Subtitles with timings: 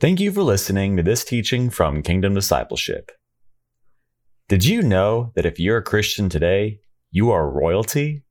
[0.00, 3.12] Thank you for listening to this teaching from Kingdom Discipleship.
[4.48, 6.80] Did you know that if you're a Christian today,
[7.10, 8.22] you are royalty?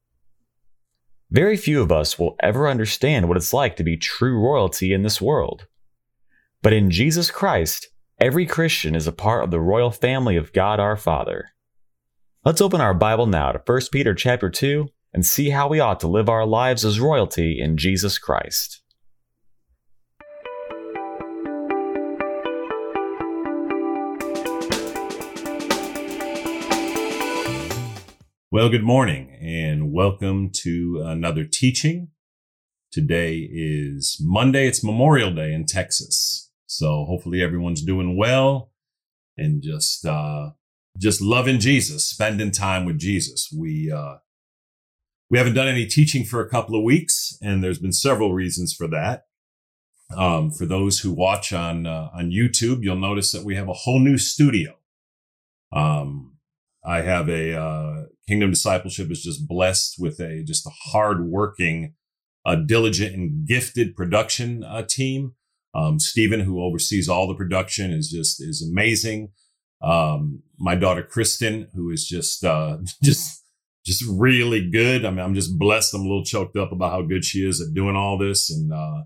[1.30, 5.04] Very few of us will ever understand what it's like to be true royalty in
[5.04, 5.68] this world.
[6.64, 7.88] But in Jesus Christ,
[8.20, 11.50] every Christian is a part of the royal family of God our Father.
[12.44, 16.00] Let's open our Bible now to 1 Peter chapter 2 and see how we ought
[16.00, 18.82] to live our lives as royalty in Jesus Christ.
[28.52, 32.08] Well, good morning and welcome to another teaching.
[32.92, 34.66] Today is Monday.
[34.68, 36.50] It's Memorial Day in Texas.
[36.66, 38.72] So hopefully everyone's doing well
[39.38, 40.54] and just, uh,
[40.98, 43.54] just loving Jesus, spending time with Jesus.
[43.56, 44.16] We, uh,
[45.30, 48.74] we haven't done any teaching for a couple of weeks and there's been several reasons
[48.74, 49.26] for that.
[50.18, 53.74] Um, for those who watch on, uh, on YouTube, you'll notice that we have a
[53.74, 54.74] whole new studio.
[55.72, 56.38] Um,
[56.84, 61.96] I have a uh, Kingdom Discipleship is just blessed with a just a hardworking,
[62.46, 65.34] uh, diligent, and gifted production uh, team.
[65.74, 69.32] Um, Stephen, who oversees all the production, is just is amazing.
[69.82, 73.44] Um, my daughter Kristen, who is just uh, just
[73.84, 75.06] just really good.
[75.06, 75.96] I mean, I'm just blessed.
[75.96, 78.72] I'm a little choked up about how good she is at doing all this and
[78.72, 79.06] uh,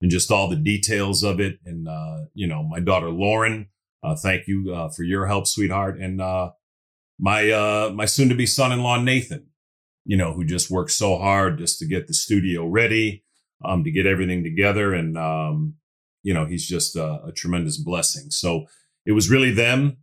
[0.00, 1.58] and just all the details of it.
[1.66, 3.68] And uh, you know, my daughter Lauren,
[4.02, 6.00] uh, thank you uh, for your help, sweetheart.
[6.00, 6.52] And uh,
[7.18, 9.46] my uh my soon to be son-in-law Nathan,
[10.04, 13.24] you know, who just worked so hard just to get the studio ready,
[13.64, 15.74] um, to get everything together, and um,
[16.22, 18.30] you know, he's just a, a tremendous blessing.
[18.30, 18.66] So
[19.06, 19.98] it was really them,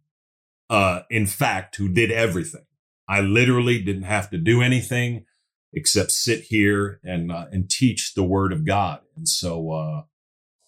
[0.70, 2.66] uh, in fact, who did everything.
[3.08, 5.26] I literally didn't have to do anything
[5.74, 10.02] except sit here and uh, and teach the word of God, and so uh,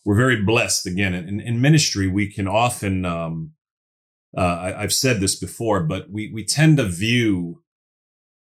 [0.06, 0.86] we're very blessed.
[0.88, 3.54] Again, in, in ministry, we can often um,
[4.36, 7.62] uh, I, have said this before, but we we tend to view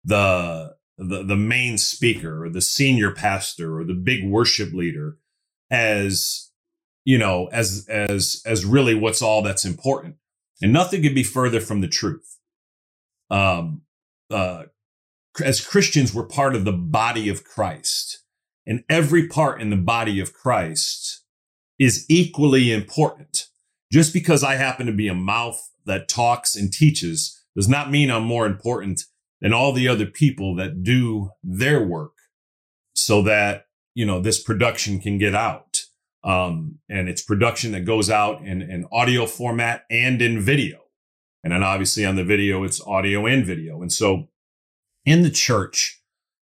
[0.04, 5.18] the, the the main speaker or the senior pastor or the big worship leader
[5.70, 6.52] as
[7.04, 10.16] you know as as as really what's all that's important,
[10.62, 12.38] and nothing could be further from the truth.
[13.30, 13.82] Um,
[14.30, 14.64] uh,
[15.44, 18.24] as Christians, we're part of the body of Christ,
[18.66, 21.26] and every part in the body of Christ
[21.78, 23.48] is equally important.
[23.92, 28.10] Just because I happen to be a mouth that talks and teaches does not mean
[28.10, 29.04] I'm more important
[29.42, 32.14] than all the other people that do their work
[32.94, 35.82] so that, you know, this production can get out.
[36.24, 40.78] Um, and it's production that goes out in, audio format and in video.
[41.44, 43.82] And then obviously on the video, it's audio and video.
[43.82, 44.30] And so
[45.04, 46.02] in the church,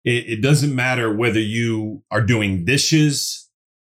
[0.03, 3.42] it, it doesn't matter whether you are doing dishes,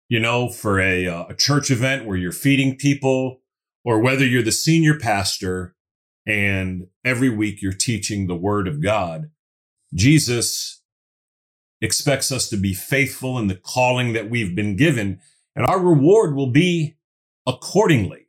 [0.08, 3.41] you know, for a, uh, a church event where you're feeding people
[3.84, 5.74] or whether you're the senior pastor
[6.26, 9.30] and every week you're teaching the word of God,
[9.94, 10.82] Jesus
[11.80, 15.20] expects us to be faithful in the calling that we've been given,
[15.54, 16.96] and our reward will be
[17.46, 18.26] accordingly.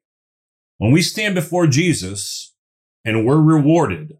[0.78, 2.54] When we stand before Jesus
[3.04, 4.18] and we're rewarded,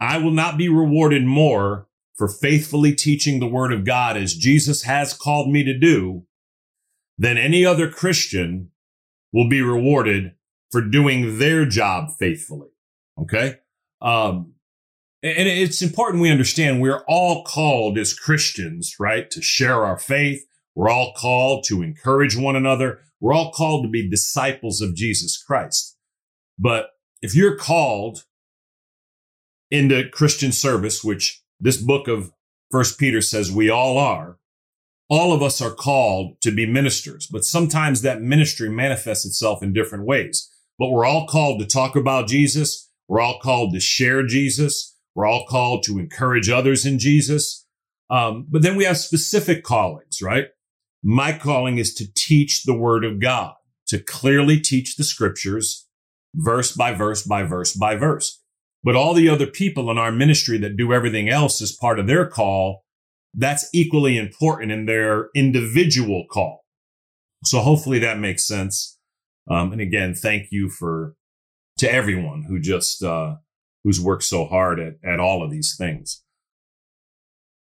[0.00, 4.82] I will not be rewarded more for faithfully teaching the word of God as Jesus
[4.82, 6.26] has called me to do
[7.22, 8.68] than any other Christian
[9.32, 10.32] will be rewarded
[10.72, 12.70] for doing their job faithfully.
[13.16, 13.58] Okay.
[14.00, 14.54] Um,
[15.22, 19.30] and it's important we understand we're all called as Christians, right?
[19.30, 20.44] To share our faith.
[20.74, 22.98] We're all called to encourage one another.
[23.20, 25.96] We're all called to be disciples of Jesus Christ.
[26.58, 26.88] But
[27.22, 28.24] if you're called
[29.70, 32.32] into Christian service, which this book of
[32.72, 34.38] First Peter says we all are,
[35.12, 39.74] all of us are called to be ministers, but sometimes that ministry manifests itself in
[39.74, 40.50] different ways.
[40.78, 42.90] But we're all called to talk about Jesus.
[43.08, 44.96] We're all called to share Jesus.
[45.14, 47.66] We're all called to encourage others in Jesus.
[48.08, 50.46] Um, but then we have specific callings, right?
[51.02, 53.52] My calling is to teach the word of God,
[53.88, 55.88] to clearly teach the scriptures,
[56.34, 58.40] verse by verse by verse by verse.
[58.82, 62.06] But all the other people in our ministry that do everything else as part of
[62.06, 62.86] their call,
[63.34, 66.64] that's equally important in their individual call.
[67.44, 68.98] So hopefully that makes sense.
[69.50, 71.14] Um, and again, thank you for
[71.78, 73.36] to everyone who just uh,
[73.82, 76.22] who's worked so hard at at all of these things.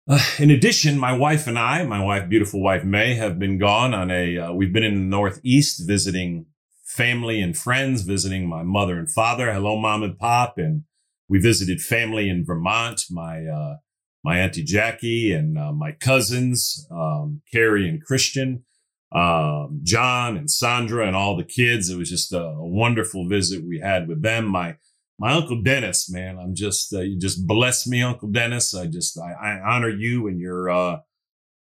[0.08, 3.94] Uh, in addition, my wife and I, my wife, beautiful wife May, have been gone
[3.94, 4.38] on a.
[4.38, 6.46] Uh, we've been in the Northeast visiting
[6.86, 9.52] family and friends, visiting my mother and father.
[9.52, 10.84] Hello, mom and pop, and
[11.28, 13.02] we visited family in Vermont.
[13.10, 13.76] My uh,
[14.26, 18.64] my auntie Jackie and uh, my cousins, um, Carrie and Christian.
[19.12, 21.90] um, John and Sandra and all the kids.
[21.90, 24.48] It was just a, a, wonderful visit we had with them.
[24.48, 24.78] My
[25.20, 28.74] my uncle Dennis, man, I'm just uh, you just bless me, Uncle Dennis.
[28.74, 30.98] I just I, I honor you and your uh,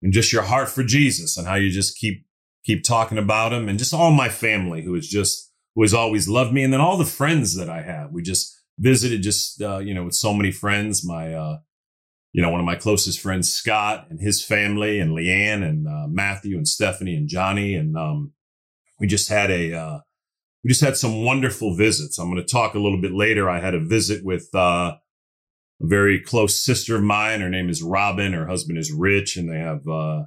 [0.03, 2.27] and just your heart for Jesus and how you just keep
[2.63, 6.29] keep talking about him and just all my family who is just who has always
[6.29, 8.13] loved me and then all the friends that I have.
[8.13, 11.05] We just visited just uh, you know with so many friends.
[11.05, 11.57] My uh,
[12.33, 16.07] you know one of my closest friends Scott and his family and Leanne and uh,
[16.09, 18.33] Matthew and Stephanie and Johnny and um,
[19.01, 19.99] we just had a uh,
[20.63, 22.19] we just had some wonderful visits.
[22.19, 23.49] I'm going to talk a little bit later.
[23.49, 27.41] I had a visit with uh, a very close sister of mine.
[27.41, 28.35] Her name is Robin.
[28.35, 30.25] Her husband is Rich, and they have uh,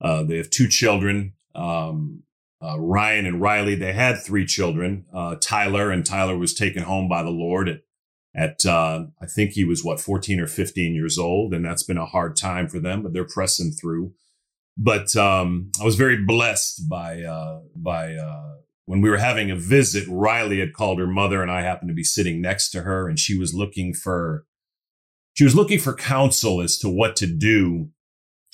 [0.00, 1.34] uh, they have two children.
[1.54, 2.22] Um,
[2.62, 3.74] uh, Ryan and Riley.
[3.74, 5.04] They had three children.
[5.40, 7.80] Tyler and Tyler was taken home by the Lord at
[8.34, 11.98] at uh, I think he was what 14 or 15 years old, and that's been
[11.98, 14.12] a hard time for them, but they're pressing through.
[14.76, 18.54] But um, I was very blessed by uh, by uh,
[18.86, 20.08] when we were having a visit.
[20.08, 23.18] Riley had called her mother, and I happened to be sitting next to her, and
[23.18, 24.46] she was looking for
[25.34, 27.90] she was looking for counsel as to what to do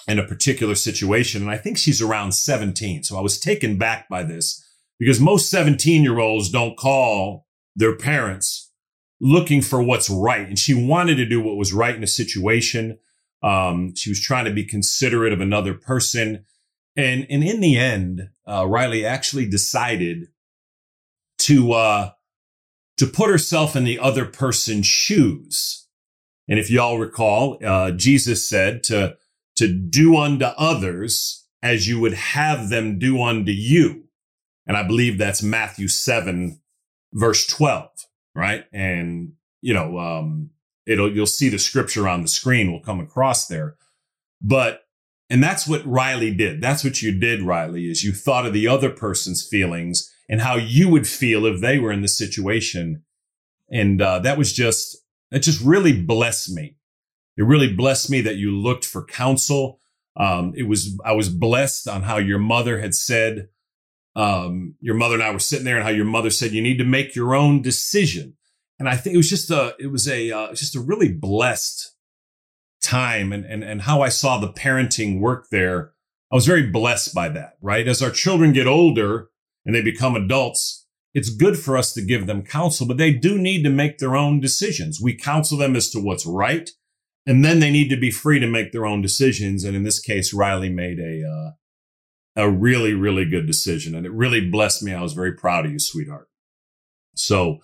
[0.09, 1.43] in a particular situation.
[1.43, 3.05] And I think she's around 17.
[3.05, 4.65] So I was taken back by this
[4.99, 7.47] because most 17 year olds don't call
[7.77, 8.68] their parents
[9.21, 10.47] looking for what's right.
[10.47, 12.99] And she wanted to do what was right in a situation.
[13.43, 16.45] Um, she was trying to be considerate of another person.
[16.97, 20.29] And, and in the end, uh, Riley actually decided
[21.39, 22.11] to, uh,
[22.97, 25.87] to put herself in the other person's shoes.
[26.49, 29.17] And if y'all recall, uh, Jesus said to,
[29.57, 34.05] to do unto others as you would have them do unto you.
[34.67, 36.61] And I believe that's Matthew 7,
[37.13, 37.91] verse 12,
[38.39, 38.65] right?
[38.73, 40.51] And, you know, um,
[40.87, 43.77] it'll, you'll see the scripture on the screen will come across there.
[44.41, 44.83] But,
[45.29, 46.63] and that's what Riley did.
[46.63, 50.55] That's what you did, Riley, is you thought of the other person's feelings and how
[50.55, 53.03] you would feel if they were in the situation.
[53.69, 54.97] And, uh, that was just,
[55.33, 56.77] it just really blessed me.
[57.37, 59.81] It really blessed me that you looked for counsel.
[60.17, 63.49] Um, it was, I was blessed on how your mother had said,
[64.19, 66.79] um, your mother and I were sitting there and how your mother said, you need
[66.79, 68.35] to make your own decision.
[68.81, 71.95] And I think it was just a, it was a, uh, just a really blessed
[72.83, 75.93] time and, and, and how I saw the parenting work there.
[76.33, 77.87] I was very blessed by that, right?
[77.87, 79.29] As our children get older
[79.65, 80.85] and they become adults,
[81.15, 84.17] it's good for us to give them counsel, but they do need to make their
[84.17, 85.01] own decisions.
[85.01, 86.69] We counsel them as to what's right,
[87.25, 89.63] and then they need to be free to make their own decisions.
[89.63, 91.51] And in this case, Riley made a uh,
[92.39, 94.95] a really, really good decision, and it really blessed me.
[94.95, 96.29] I was very proud of you, sweetheart.
[97.15, 97.59] So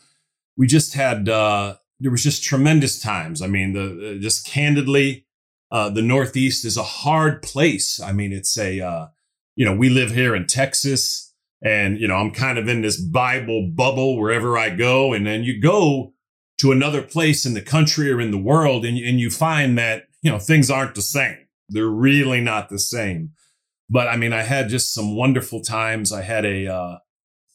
[0.56, 3.40] we just had uh, there was just tremendous times.
[3.40, 5.26] I mean, the just candidly,
[5.70, 8.00] uh, the Northeast is a hard place.
[8.00, 9.06] I mean, it's a uh,
[9.56, 11.24] you know we live here in Texas
[11.64, 15.14] and, you know, I'm kind of in this Bible bubble wherever I go.
[15.14, 16.12] And then you go
[16.58, 20.04] to another place in the country or in the world and, and you find that,
[20.20, 21.38] you know, things aren't the same.
[21.70, 23.30] They're really not the same.
[23.88, 26.12] But I mean, I had just some wonderful times.
[26.12, 26.98] I had a, uh,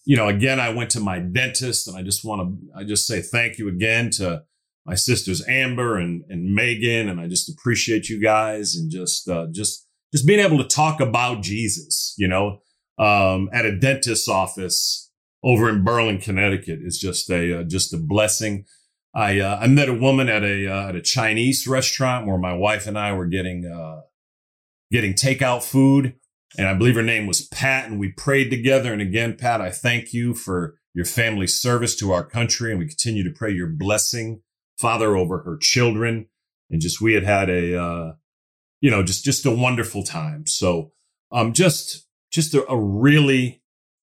[0.05, 3.07] you know, again, I went to my dentist and I just want to, I just
[3.07, 4.43] say thank you again to
[4.85, 7.09] my sisters Amber and, and Megan.
[7.09, 10.99] And I just appreciate you guys and just, uh, just, just being able to talk
[10.99, 12.59] about Jesus, you know,
[12.97, 15.09] um, at a dentist's office
[15.43, 18.65] over in Berlin, Connecticut is just a uh, just a blessing.
[19.15, 22.53] I uh, I met a woman at a uh, at a Chinese restaurant where my
[22.53, 24.01] wife and I were getting uh,
[24.91, 26.15] getting takeout food,
[26.57, 28.91] and I believe her name was Pat, and we prayed together.
[28.91, 32.87] And again, Pat, I thank you for your family's service to our country, and we
[32.87, 34.41] continue to pray your blessing,
[34.77, 36.27] Father, over her children,
[36.69, 38.11] and just we had had a uh,
[38.81, 40.47] you know just just a wonderful time.
[40.47, 40.91] So
[41.31, 43.61] um, just just a, a really,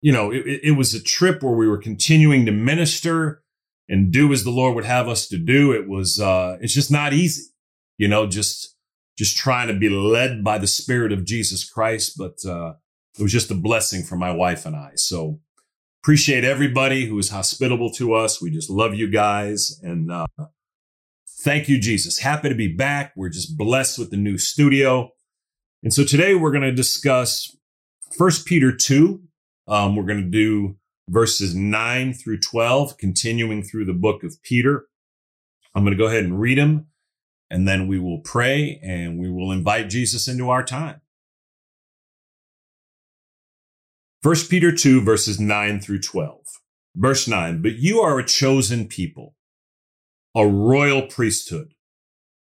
[0.00, 3.42] you know, it, it was a trip where we were continuing to minister
[3.88, 5.72] and do as the Lord would have us to do.
[5.72, 7.50] It was, uh, it's just not easy,
[7.98, 8.76] you know, just,
[9.20, 12.16] just trying to be led by the Spirit of Jesus Christ.
[12.16, 12.74] But, uh,
[13.18, 14.92] it was just a blessing for my wife and I.
[14.94, 15.40] So
[16.02, 18.40] appreciate everybody who is hospitable to us.
[18.40, 19.78] We just love you guys.
[19.82, 20.26] And, uh,
[21.44, 22.20] thank you, Jesus.
[22.20, 23.12] Happy to be back.
[23.14, 25.10] We're just blessed with the new studio.
[25.82, 27.54] And so today we're going to discuss
[28.16, 29.20] First Peter 2,
[29.68, 30.76] um, we're going to do
[31.08, 34.86] verses 9 through 12, continuing through the book of Peter.
[35.74, 36.86] I'm going to go ahead and read them,
[37.50, 41.00] and then we will pray and we will invite Jesus into our time.
[44.22, 46.40] First Peter 2, verses 9 through 12.
[46.96, 49.34] Verse 9, but you are a chosen people,
[50.34, 51.74] a royal priesthood,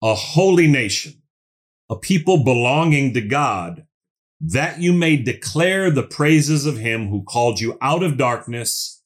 [0.01, 1.21] a holy nation,
[1.89, 3.85] a people belonging to God
[4.41, 9.03] that you may declare the praises of him who called you out of darkness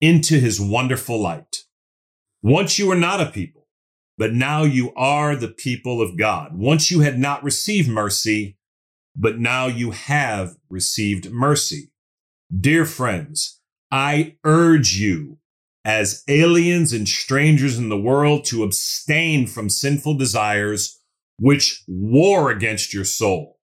[0.00, 1.64] into his wonderful light.
[2.42, 3.57] Once you were not a people,
[4.18, 6.58] but now you are the people of God.
[6.58, 8.58] Once you had not received mercy,
[9.14, 11.92] but now you have received mercy.
[12.54, 13.60] Dear friends,
[13.90, 15.38] I urge you
[15.84, 21.00] as aliens and strangers in the world to abstain from sinful desires
[21.40, 23.58] which war against your soul.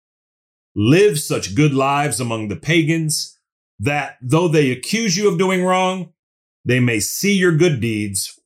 [0.75, 3.37] Live such good lives among the pagans
[3.79, 6.13] that though they accuse you of doing wrong,
[6.63, 8.39] they may see your good deeds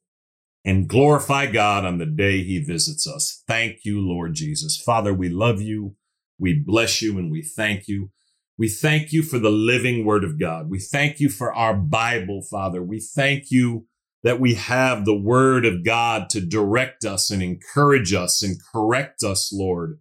[0.66, 3.44] and glorify God on the day he visits us.
[3.48, 4.82] Thank you, Lord Jesus.
[4.82, 5.96] Father, we love you.
[6.38, 8.12] We bless you and we thank you.
[8.58, 10.70] We thank you for the living word of God.
[10.70, 12.84] We thank you for our Bible, Father.
[12.84, 13.88] We thank you
[14.24, 19.24] that we have the word of God to direct us and encourage us and correct
[19.24, 20.00] us, Lord.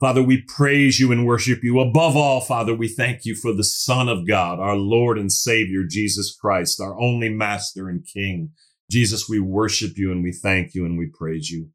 [0.00, 1.78] Father, we praise you and worship you.
[1.78, 5.84] Above all, Father, we thank you for the Son of God, our Lord and Savior,
[5.88, 8.50] Jesus Christ, our only Master and King.
[8.90, 11.70] Jesus, we worship you and we thank you and we praise you.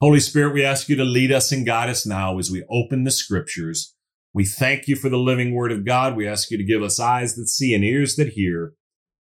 [0.00, 3.04] Holy Spirit, we ask you to lead us and guide us now as we open
[3.04, 3.94] the scriptures.
[4.34, 6.16] We thank you for the living word of God.
[6.16, 8.74] We ask you to give us eyes that see and ears that hear.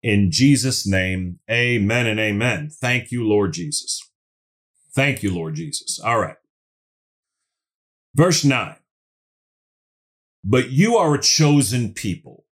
[0.02, 2.70] In Jesus' name, amen and amen.
[2.82, 4.02] Thank you, Lord Jesus.
[4.96, 6.00] Thank you, Lord Jesus.
[6.00, 6.38] All right.
[8.16, 8.76] Verse 9.
[10.44, 12.46] But you are a chosen people,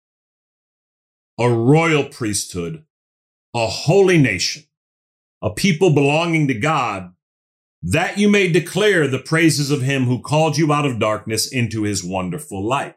[1.39, 2.83] a royal priesthood,
[3.55, 4.63] a holy nation
[5.41, 7.13] a people belonging to God,
[7.81, 11.84] that you may declare the praises of him who called you out of darkness into
[11.84, 12.96] his wonderful light.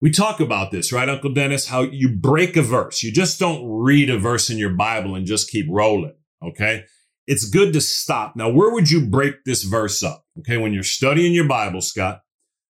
[0.00, 1.66] We talk about this, right, Uncle Dennis?
[1.66, 3.02] How you break a verse.
[3.02, 6.14] You just don't read a verse in your Bible and just keep rolling.
[6.44, 6.84] Okay.
[7.26, 8.36] It's good to stop.
[8.36, 10.24] Now, where would you break this verse up?
[10.38, 10.56] Okay.
[10.56, 12.20] When you're studying your Bible, Scott,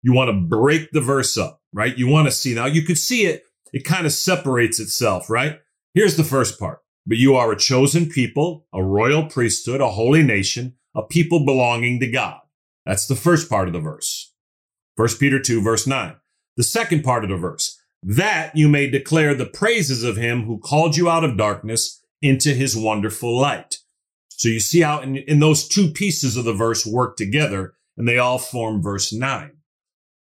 [0.02, 1.98] you want to break the verse up, right?
[1.98, 3.44] You want to see now you could see it.
[3.74, 5.60] It kind of separates itself, right?
[5.94, 6.80] Here's the first part.
[7.06, 12.00] But you are a chosen people, a royal priesthood, a holy nation, a people belonging
[12.00, 12.40] to God.
[12.86, 14.34] That's the first part of the verse.
[14.96, 16.16] 1 Peter 2 verse 9.
[16.58, 17.80] The second part of the verse.
[18.02, 22.54] That you may declare the praises of him who called you out of darkness into
[22.54, 23.78] his wonderful light.
[24.30, 28.08] So you see how in, in those two pieces of the verse work together and
[28.08, 29.52] they all form verse 9.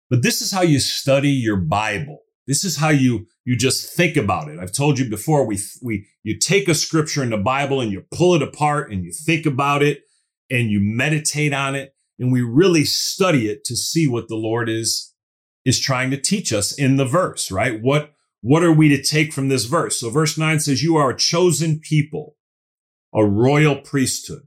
[0.09, 2.22] But this is how you study your Bible.
[2.47, 4.59] This is how you you just think about it.
[4.59, 8.05] I've told you before we we you take a scripture in the Bible and you
[8.11, 10.01] pull it apart and you think about it
[10.49, 14.69] and you meditate on it and we really study it to see what the Lord
[14.69, 15.13] is
[15.65, 17.81] is trying to teach us in the verse, right?
[17.81, 20.01] What what are we to take from this verse?
[20.01, 22.35] So verse 9 says you are a chosen people,
[23.13, 24.43] a royal priesthood.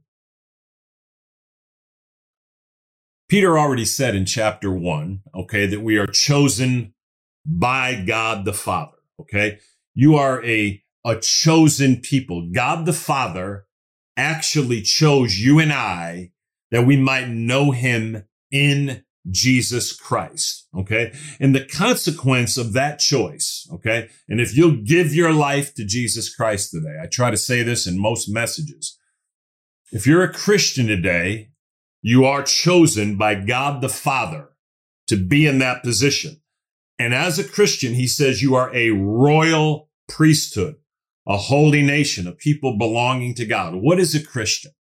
[3.29, 6.93] Peter already said in chapter 1, okay, that we are chosen
[7.47, 8.97] by God the Father.
[9.21, 9.59] Okay.
[9.95, 12.51] You are a, a chosen people.
[12.53, 13.67] God the Father
[14.17, 16.33] actually chose you and I
[16.71, 20.69] that we might know him in Jesus Christ.
[20.77, 21.13] Okay.
[21.41, 23.69] And the consequence of that choice.
[23.73, 24.09] Okay.
[24.29, 27.87] And if you'll give your life to Jesus Christ today, I try to say this
[27.87, 28.99] in most messages.
[29.93, 31.51] If you're a Christian today,
[32.03, 34.51] you are chosen by God the Father
[35.09, 36.41] to be in that position.
[36.99, 40.77] And as a Christian, he says you are a royal priesthood,
[41.27, 43.75] a holy nation, a people belonging to God.
[43.75, 44.73] What is a Christian?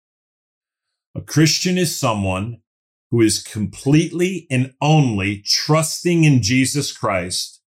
[1.15, 2.59] A Christian is someone
[3.11, 7.63] who is completely and only trusting in Jesus Christ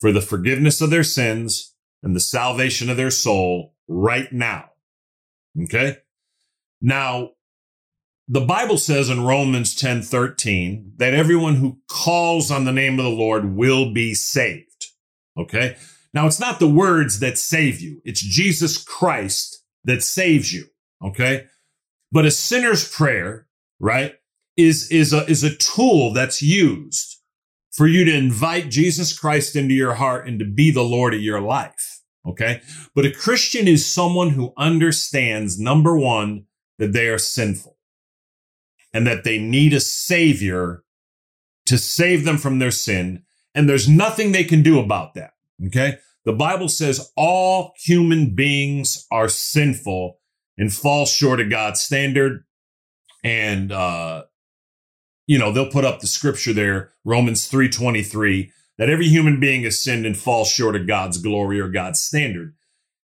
[0.00, 4.70] for the forgiveness of their sins and the salvation of their soul right now.
[5.64, 5.98] Okay.
[6.80, 7.30] Now,
[8.28, 13.04] the Bible says in Romans 10 13 that everyone who calls on the name of
[13.04, 14.86] the Lord will be saved.
[15.38, 15.76] Okay.
[16.12, 18.02] Now it's not the words that save you.
[18.04, 20.66] It's Jesus Christ that saves you.
[21.02, 21.46] Okay.
[22.12, 23.46] But a sinner's prayer,
[23.80, 24.14] right,
[24.56, 27.20] is, is a, is a tool that's used
[27.70, 31.20] for you to invite Jesus Christ into your heart and to be the Lord of
[31.20, 32.02] your life.
[32.26, 32.60] Okay.
[32.94, 36.44] But a Christian is someone who understands number one,
[36.78, 37.77] that they are sinful
[38.92, 40.84] and that they need a savior
[41.66, 43.22] to save them from their sin.
[43.54, 45.32] And there's nothing they can do about that.
[45.66, 45.98] Okay.
[46.24, 50.18] The Bible says all human beings are sinful
[50.56, 52.44] and fall short of God's standard.
[53.24, 54.24] And, uh,
[55.26, 59.82] you know, they'll put up the scripture there, Romans 3.23, that every human being has
[59.82, 62.54] sinned and falls short of God's glory or God's standard.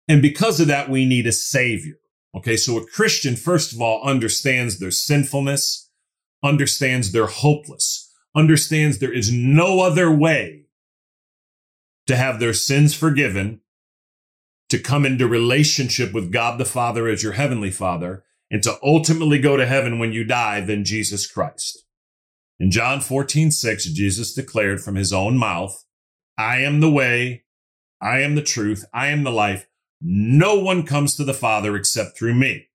[0.07, 1.97] And because of that, we need a savior.
[2.35, 5.89] Okay, so a Christian, first of all, understands their sinfulness,
[6.43, 10.65] understands they're hopeless, understands there is no other way
[12.05, 13.61] to have their sins forgiven,
[14.69, 19.39] to come into relationship with God the Father as your heavenly Father, and to ultimately
[19.39, 21.85] go to heaven when you die than Jesus Christ.
[22.59, 25.85] In John 14, 6, Jesus declared from his own mouth,
[26.37, 27.43] I am the way,
[28.01, 29.67] I am the truth, I am the life.
[30.01, 32.67] No one comes to the Father except through me.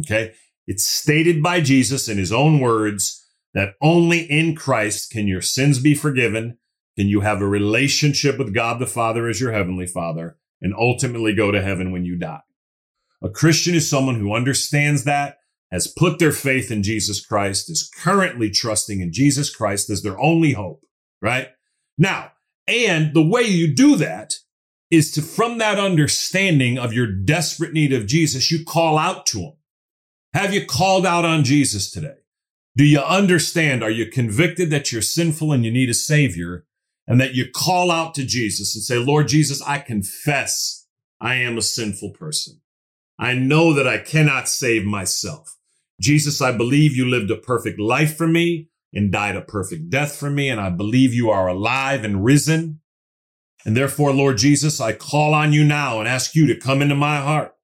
[0.00, 0.34] Okay.
[0.66, 5.80] It's stated by Jesus in his own words that only in Christ can your sins
[5.80, 6.58] be forgiven.
[6.96, 11.34] Can you have a relationship with God the Father as your heavenly Father and ultimately
[11.34, 12.42] go to heaven when you die?
[13.22, 15.38] A Christian is someone who understands that,
[15.70, 20.18] has put their faith in Jesus Christ, is currently trusting in Jesus Christ as their
[20.20, 20.82] only hope,
[21.20, 21.48] right?
[21.98, 22.32] Now,
[22.66, 24.34] and the way you do that
[24.90, 29.38] is to, from that understanding of your desperate need of Jesus, you call out to
[29.38, 29.52] him.
[30.34, 32.16] Have you called out on Jesus today?
[32.76, 33.82] Do you understand?
[33.82, 36.66] Are you convicted that you're sinful and you need a savior
[37.06, 40.86] and that you call out to Jesus and say, Lord Jesus, I confess
[41.20, 42.60] I am a sinful person.
[43.18, 45.56] I know that I cannot save myself.
[46.00, 50.16] Jesus, I believe you lived a perfect life for me and died a perfect death
[50.16, 50.48] for me.
[50.48, 52.79] And I believe you are alive and risen.
[53.64, 56.94] And therefore, Lord Jesus, I call on you now and ask you to come into
[56.94, 57.54] my heart.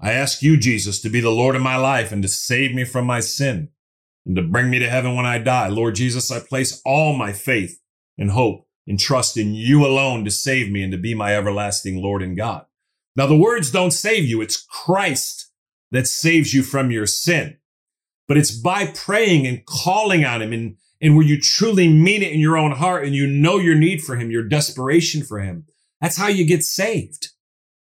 [0.00, 2.84] I ask you, Jesus, to be the Lord of my life and to save me
[2.84, 3.70] from my sin
[4.26, 5.68] and to bring me to heaven when I die.
[5.68, 7.80] Lord Jesus, I place all my faith
[8.18, 12.02] and hope and trust in you alone to save me and to be my everlasting
[12.02, 12.66] Lord and God.
[13.16, 14.40] Now, the words don't save you.
[14.40, 15.50] It's Christ
[15.90, 17.58] that saves you from your sin.
[18.26, 22.32] But it's by praying and calling on him and, and where you truly mean it
[22.32, 25.66] in your own heart and you know your need for him, your desperation for him.
[26.00, 27.28] That's how you get saved.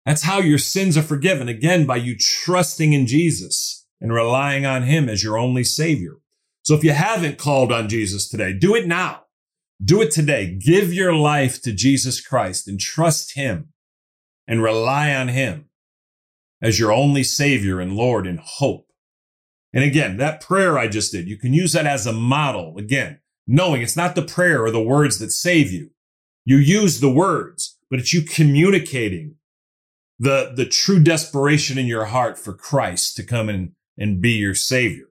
[0.06, 1.50] That's how your sins are forgiven.
[1.50, 6.18] Again, by you trusting in Jesus and relying on him as your only savior.
[6.64, 9.24] So if you haven't called on Jesus today, do it now.
[9.84, 10.58] Do it today.
[10.58, 13.74] Give your life to Jesus Christ and trust him
[14.48, 15.70] and rely on him
[16.62, 18.87] as your only savior and Lord and hope.
[19.74, 22.78] And again, that prayer I just did, you can use that as a model.
[22.78, 25.92] Again, knowing it's not the prayer or the words that save you.
[26.46, 29.36] You use the words, but it's you communicating
[30.20, 34.56] the, the true desperation in your heart for Christ to come in and be your
[34.56, 35.06] savior.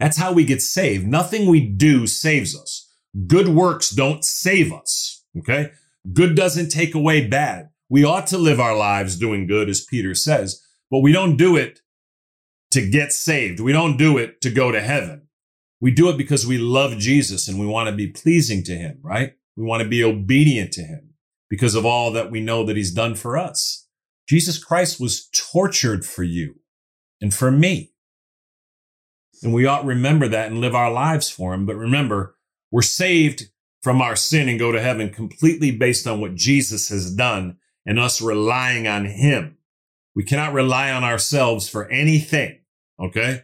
[0.00, 1.06] That's how we get saved.
[1.06, 2.90] Nothing we do saves us.
[3.26, 5.24] Good works don't save us.
[5.38, 5.70] Okay.
[6.12, 7.70] Good doesn't take away bad.
[7.88, 11.56] We ought to live our lives doing good, as Peter says, but we don't do
[11.56, 11.80] it
[12.74, 13.60] to get saved.
[13.60, 15.28] We don't do it to go to heaven.
[15.80, 18.98] We do it because we love Jesus and we want to be pleasing to him,
[19.02, 19.34] right?
[19.56, 21.14] We want to be obedient to him
[21.48, 23.86] because of all that we know that he's done for us.
[24.28, 26.56] Jesus Christ was tortured for you
[27.20, 27.92] and for me.
[29.42, 31.66] And we ought to remember that and live our lives for him.
[31.66, 32.36] But remember,
[32.70, 33.50] we're saved
[33.82, 38.00] from our sin and go to heaven completely based on what Jesus has done and
[38.00, 39.58] us relying on him.
[40.16, 42.60] We cannot rely on ourselves for anything.
[43.00, 43.42] Okay.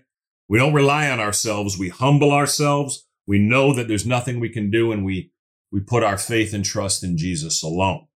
[0.49, 1.79] We don't rely on ourselves.
[1.79, 3.07] We humble ourselves.
[3.27, 5.33] We know that there's nothing we can do and we,
[5.71, 8.07] we put our faith and trust in Jesus alone.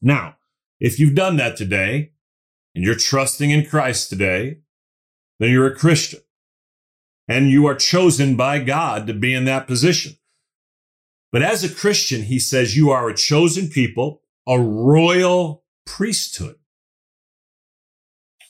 [0.00, 0.36] Now,
[0.80, 2.12] if you've done that today
[2.74, 4.60] and you're trusting in Christ today,
[5.38, 6.20] then you're a Christian
[7.28, 10.16] and you are chosen by God to be in that position.
[11.30, 16.56] But as a Christian, he says you are a chosen people, a royal priesthood.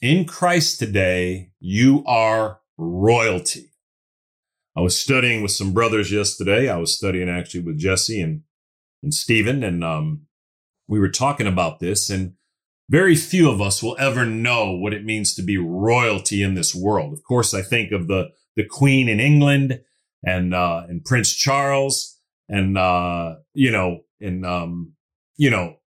[0.01, 3.73] In Christ today, you are royalty.
[4.77, 6.69] I was studying with some brothers yesterday.
[6.69, 8.43] I was studying actually with Jesse and,
[9.03, 10.27] and Stephen, and um,
[10.87, 12.11] we were talking about this.
[12.11, 12.35] And
[12.89, 16.77] very few of us will ever know what it means to be royalty in this
[16.77, 17.13] world.
[17.13, 19.81] Of course, I think of the the Queen in England
[20.25, 24.93] and uh, and Prince Charles and uh, you know and um,
[25.37, 25.79] you know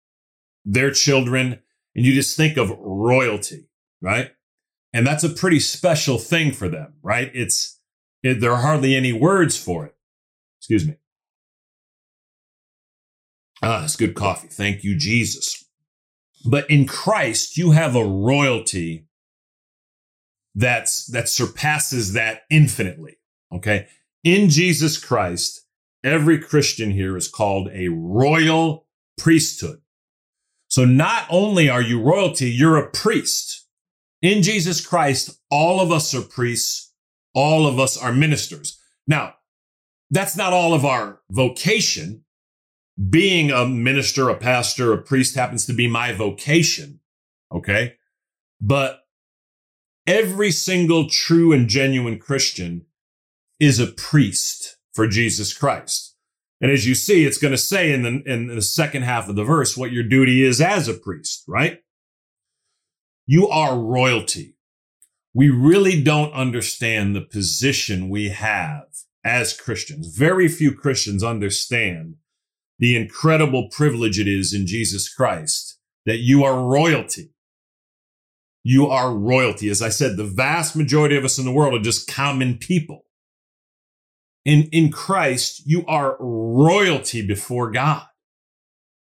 [0.65, 1.61] their children,
[1.95, 3.69] and you just think of royalty,
[4.01, 4.31] right?
[4.93, 7.31] And that's a pretty special thing for them, right?
[7.33, 7.79] It's
[8.23, 9.95] it, there are hardly any words for it.
[10.59, 10.95] Excuse me.
[13.63, 14.47] Ah, it's good coffee.
[14.47, 15.65] Thank you, Jesus.
[16.45, 19.05] But in Christ, you have a royalty
[20.55, 23.17] that's, that surpasses that infinitely.
[23.53, 23.87] Okay.
[24.23, 25.65] In Jesus Christ,
[26.03, 28.87] every Christian here is called a royal
[29.17, 29.81] priesthood.
[30.67, 33.60] So not only are you royalty, you're a priest.
[34.21, 36.93] In Jesus Christ, all of us are priests.
[37.33, 38.79] All of us are ministers.
[39.07, 39.35] Now,
[40.09, 42.23] that's not all of our vocation
[43.09, 46.99] being a minister, a pastor, a priest happens to be my vocation.
[47.51, 47.95] Okay.
[48.59, 48.99] But
[50.05, 52.85] every single true and genuine Christian
[53.59, 56.15] is a priest for Jesus Christ.
[56.59, 59.35] And as you see, it's going to say in the, in the second half of
[59.35, 61.79] the verse what your duty is as a priest, right?
[63.31, 64.57] You are royalty.
[65.33, 68.83] We really don't understand the position we have
[69.23, 70.13] as Christians.
[70.13, 72.15] Very few Christians understand
[72.77, 77.31] the incredible privilege it is in Jesus Christ that you are royalty.
[78.63, 79.69] You are royalty.
[79.69, 83.05] As I said, the vast majority of us in the world are just common people.
[84.43, 88.03] In, in Christ, you are royalty before God.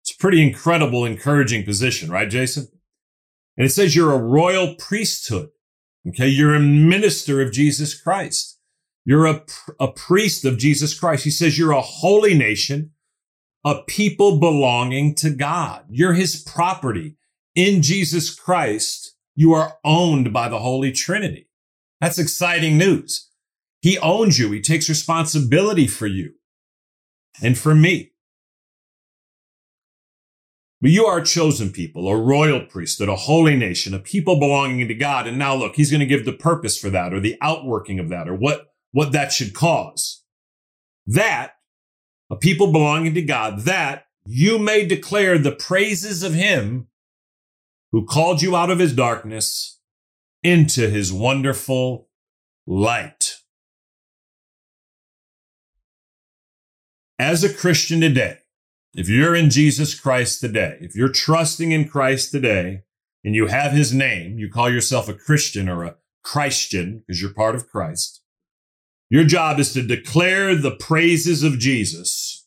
[0.02, 2.68] It's a pretty incredible, encouraging position, right, Jason?
[3.56, 5.50] And it says you're a royal priesthood.
[6.08, 6.28] Okay.
[6.28, 8.58] You're a minister of Jesus Christ.
[9.04, 9.44] You're a,
[9.80, 11.24] a priest of Jesus Christ.
[11.24, 12.90] He says you're a holy nation,
[13.64, 15.84] a people belonging to God.
[15.90, 17.16] You're his property.
[17.54, 21.48] In Jesus Christ, you are owned by the Holy Trinity.
[22.00, 23.28] That's exciting news.
[23.80, 24.50] He owns you.
[24.52, 26.34] He takes responsibility for you
[27.42, 28.11] and for me.
[30.82, 34.88] But you are a chosen people, a royal priesthood, a holy nation, a people belonging
[34.88, 35.28] to God.
[35.28, 38.08] And now look, he's going to give the purpose for that or the outworking of
[38.08, 40.24] that or what, what that should cause.
[41.06, 41.52] That
[42.28, 46.88] a people belonging to God, that you may declare the praises of him
[47.92, 49.78] who called you out of his darkness
[50.42, 52.08] into his wonderful
[52.66, 53.36] light.
[57.20, 58.38] As a Christian today,
[58.94, 62.82] if you're in Jesus Christ today, if you're trusting in Christ today,
[63.24, 67.32] and you have his name, you call yourself a Christian or a Christian because you're
[67.32, 68.20] part of Christ.
[69.10, 72.46] Your job is to declare the praises of Jesus.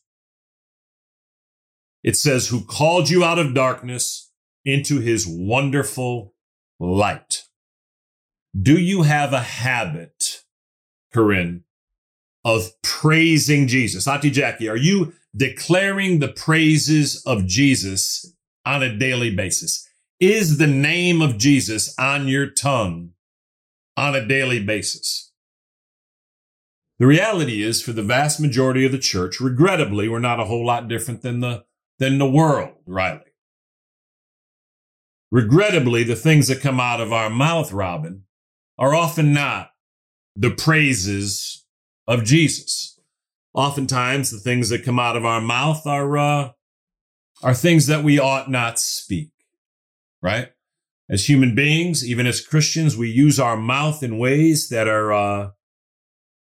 [2.02, 4.30] It says, who called you out of darkness
[4.64, 6.34] into his wonderful
[6.78, 7.44] light.
[8.60, 10.42] Do you have a habit,
[11.12, 11.64] Corinne,
[12.44, 14.06] of praising Jesus?
[14.06, 19.86] Auntie Jackie, are you declaring the praises of Jesus on a daily basis?
[20.18, 23.10] Is the name of Jesus on your tongue
[23.96, 25.32] on a daily basis?
[26.98, 30.64] The reality is for the vast majority of the church, regrettably, we're not a whole
[30.64, 31.64] lot different than the,
[31.98, 33.20] than the world, Riley.
[35.30, 38.22] Regrettably, the things that come out of our mouth, Robin,
[38.78, 39.72] are often not
[40.34, 41.66] the praises
[42.06, 42.95] of Jesus.
[43.56, 46.50] Oftentimes, the things that come out of our mouth are, uh,
[47.42, 49.30] are things that we ought not speak,
[50.22, 50.50] right?
[51.08, 55.50] As human beings, even as Christians, we use our mouth in ways that are, uh,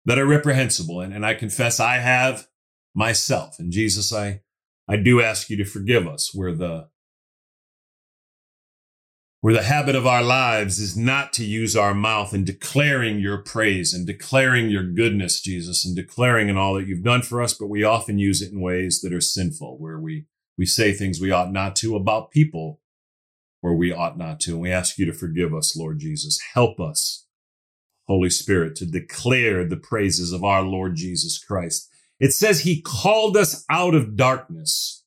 [0.06, 1.00] that are reprehensible.
[1.00, 2.46] And, and I confess I have
[2.94, 3.56] myself.
[3.58, 4.40] And Jesus, I,
[4.88, 6.88] I do ask you to forgive us where the,
[9.42, 13.38] where the habit of our lives is not to use our mouth in declaring your
[13.38, 17.52] praise and declaring your goodness, Jesus, and declaring in all that you've done for us,
[17.52, 20.26] but we often use it in ways that are sinful, where we,
[20.56, 22.80] we say things we ought not to about people
[23.62, 24.52] where we ought not to.
[24.52, 26.38] And we ask you to forgive us, Lord Jesus.
[26.54, 27.26] Help us,
[28.06, 31.88] Holy Spirit, to declare the praises of our Lord Jesus Christ.
[32.20, 35.01] It says he called us out of darkness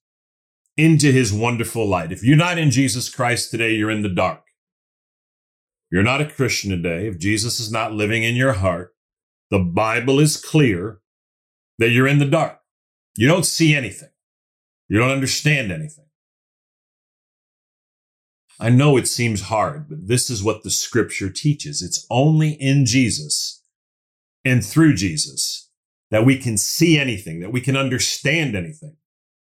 [0.78, 2.12] into his wonderful light.
[2.12, 4.44] If you're not in Jesus Christ today, you're in the dark.
[5.92, 7.08] You're not a Christian today.
[7.08, 8.94] If Jesus is not living in your heart,
[9.50, 11.00] the Bible is clear
[11.78, 12.60] that you're in the dark.
[13.16, 14.10] You don't see anything.
[14.90, 16.06] You don't understand anything.
[18.60, 21.82] I know it seems hard, but this is what the scripture teaches.
[21.82, 23.62] It's only in Jesus
[24.44, 25.70] and through Jesus
[26.12, 28.96] that we can see anything, that we can understand anything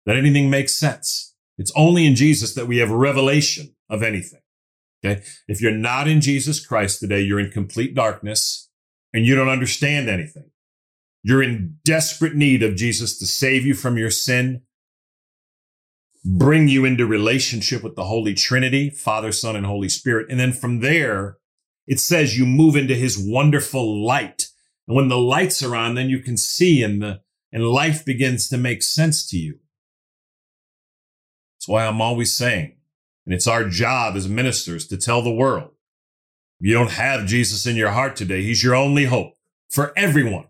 [0.07, 1.35] that anything makes sense.
[1.59, 4.40] It's only in Jesus that we have revelation of anything.
[5.05, 5.23] Okay.
[5.47, 8.71] If you're not in Jesus Christ today, you're in complete darkness
[9.12, 10.51] and you don't understand anything.
[11.23, 14.62] You're in desperate need of Jesus to save you from your sin,
[16.25, 20.29] bring you into relationship with the Holy Trinity, Father, Son, and Holy Spirit.
[20.31, 21.38] And then from there,
[21.87, 24.47] it says you move into his wonderful light.
[24.87, 27.21] And when the lights are on, then you can see and the,
[27.53, 29.59] and life begins to make sense to you.
[31.66, 32.76] That's why I'm always saying,
[33.24, 35.72] and it's our job as ministers to tell the world,
[36.61, 39.33] you don't have Jesus in your heart today, he's your only hope
[39.68, 40.46] for everyone.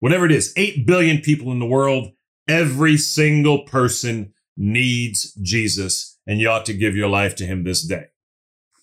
[0.00, 2.12] Whatever it is, 8 billion people in the world,
[2.46, 7.82] every single person needs Jesus, and you ought to give your life to him this
[7.82, 8.08] day.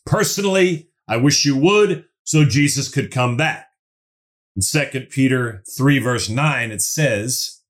[0.08, 3.68] Personally, I wish you would so Jesus could come back.
[4.56, 7.62] In 2 Peter 3 verse 9, it says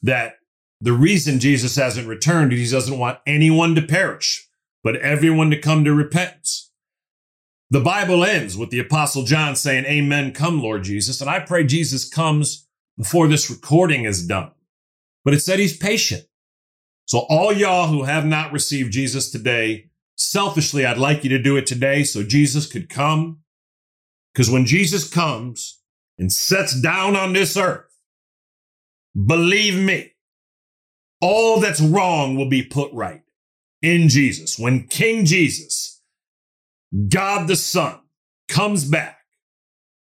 [0.00, 0.34] that
[0.80, 4.48] the reason Jesus hasn't returned is he doesn't want anyone to perish,
[4.82, 6.70] but everyone to come to repentance.
[7.70, 11.20] The Bible ends with the apostle John saying, amen, come Lord Jesus.
[11.20, 14.52] And I pray Jesus comes before this recording is done.
[15.24, 16.24] But it said he's patient.
[17.06, 21.56] So all y'all who have not received Jesus today, selfishly, I'd like you to do
[21.56, 23.40] it today so Jesus could come.
[24.32, 25.80] Because when Jesus comes
[26.18, 27.86] and sets down on this earth,
[29.14, 30.12] believe me,
[31.20, 33.22] all that's wrong will be put right
[33.82, 34.58] in Jesus.
[34.58, 36.00] When King Jesus,
[37.08, 37.98] God the Son,
[38.48, 39.18] comes back,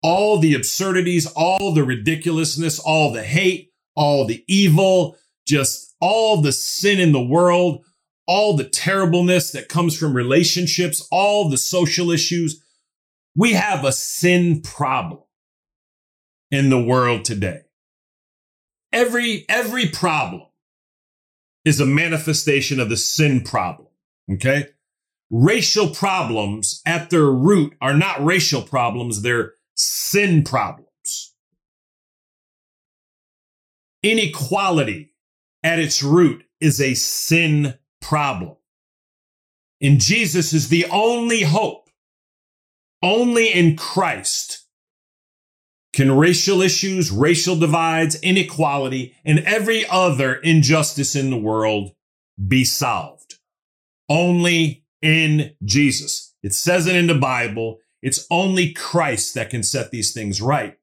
[0.02, 6.52] all the absurdities, all the ridiculousness, all the hate, all the evil, just all the
[6.52, 7.84] sin in the world,
[8.26, 12.62] all the terribleness that comes from relationships, all the social issues.
[13.36, 15.22] We have a sin problem
[16.50, 17.62] in the world today.
[18.92, 20.42] Every, every problem
[21.64, 23.88] is a manifestation of the sin problem.
[24.30, 24.66] Okay.
[25.30, 29.22] Racial problems at their root are not racial problems.
[29.22, 31.34] They're sin problems.
[34.02, 35.12] Inequality
[35.62, 38.56] at its root is a sin problem.
[39.80, 41.88] And Jesus is the only hope.
[43.02, 44.63] Only in Christ
[45.94, 51.92] can racial issues, racial divides, inequality, and every other injustice in the world
[52.48, 53.36] be solved.
[54.08, 56.34] Only in Jesus.
[56.42, 57.78] It says it in the Bible.
[58.02, 60.76] It's only Christ that can set these things right.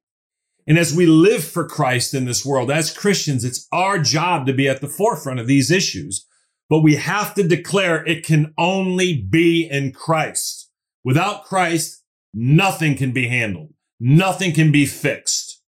[0.66, 4.54] And as we live for Christ in this world, as Christians, it's our job to
[4.54, 6.26] be at the forefront of these issues.
[6.70, 10.70] But we have to declare it can only be in Christ.
[11.04, 13.74] Without Christ, nothing can be handled.
[14.04, 15.62] Nothing can be fixed.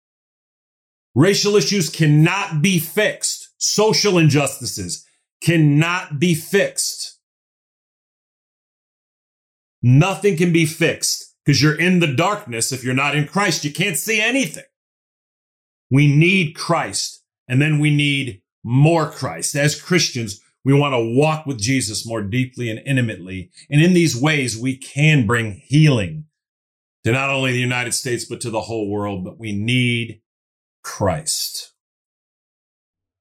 [1.13, 3.49] Racial issues cannot be fixed.
[3.57, 5.05] Social injustices
[5.43, 7.19] cannot be fixed.
[9.83, 12.71] Nothing can be fixed because you're in the darkness.
[12.71, 14.63] If you're not in Christ, you can't see anything.
[15.89, 19.57] We need Christ and then we need more Christ.
[19.57, 23.51] As Christians, we want to walk with Jesus more deeply and intimately.
[23.69, 26.27] And in these ways, we can bring healing
[27.03, 29.23] to not only the United States, but to the whole world.
[29.23, 30.21] But we need
[30.83, 31.73] Christ.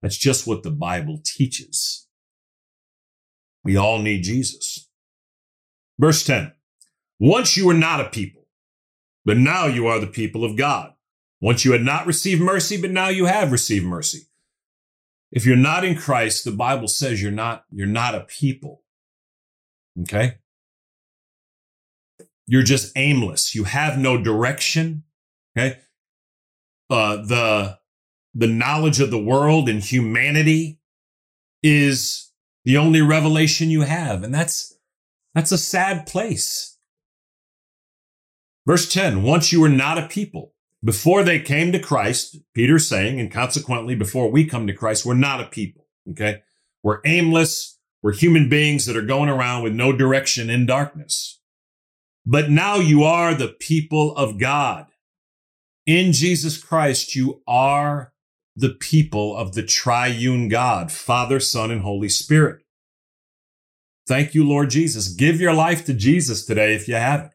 [0.03, 2.07] That's just what the Bible teaches.
[3.63, 4.89] We all need Jesus.
[5.99, 6.53] Verse 10.
[7.19, 8.47] Once you were not a people,
[9.25, 10.95] but now you are the people of God.
[11.43, 14.27] Once you had not received mercy, but now you have received mercy.
[15.31, 18.83] If you're not in Christ, the Bible says you're not, you're not a people.
[20.01, 20.39] Okay.
[22.51, 23.55] You're just aimless.
[23.55, 25.05] You have no direction.
[25.57, 25.79] Okay.
[26.91, 27.79] Uh, the,
[28.35, 30.81] the knowledge of the world and humanity
[31.63, 32.33] is
[32.65, 34.25] the only revelation you have.
[34.25, 34.77] And that's,
[35.33, 36.77] that's a sad place.
[38.67, 43.21] Verse 10, once you were not a people, before they came to Christ, Peter's saying,
[43.21, 45.87] and consequently, before we come to Christ, we're not a people.
[46.11, 46.43] Okay.
[46.83, 47.79] We're aimless.
[48.03, 51.40] We're human beings that are going around with no direction in darkness.
[52.31, 54.87] But now you are the people of God.
[55.85, 58.13] In Jesus Christ, you are
[58.55, 62.63] the people of the triune God, Father, Son, and Holy Spirit.
[64.07, 65.09] Thank you, Lord Jesus.
[65.09, 67.33] Give your life to Jesus today if you haven't.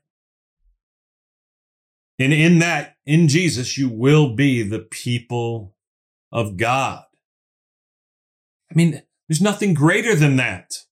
[2.17, 5.75] And in that, in Jesus, you will be the people
[6.31, 7.03] of God.
[8.71, 10.83] I mean, there's nothing greater than that.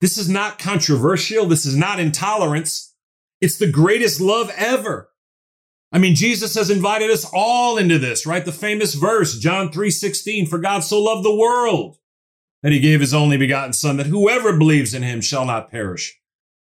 [0.00, 1.46] This is not controversial.
[1.46, 2.92] This is not intolerance.
[3.40, 5.10] It's the greatest love ever.
[5.92, 8.44] I mean, Jesus has invited us all into this, right?
[8.44, 11.98] The famous verse, John 3 16, for God so loved the world
[12.62, 16.18] that he gave his only begotten son that whoever believes in him shall not perish,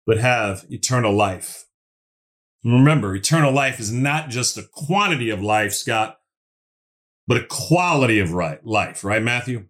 [0.05, 1.65] but have eternal life.
[2.63, 6.19] Remember, eternal life is not just a quantity of life, Scott,
[7.25, 9.65] but a quality of right, life, right, Matthew?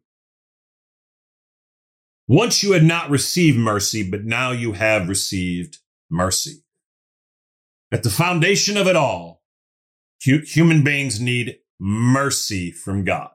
[2.27, 6.63] Once you had not received mercy, but now you have received mercy.
[7.91, 9.41] At the foundation of it all,
[10.19, 13.29] human beings need mercy from God.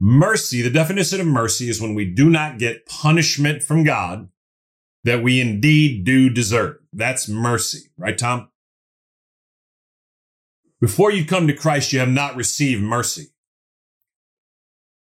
[0.00, 4.28] Mercy, the definition of mercy is when we do not get punishment from God
[5.04, 6.76] that we indeed do deserve.
[6.92, 8.50] That's mercy, right, Tom?
[10.80, 13.28] Before you come to Christ, you have not received mercy.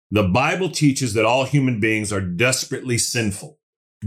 [0.10, 3.60] The Bible teaches that all human beings are desperately sinful,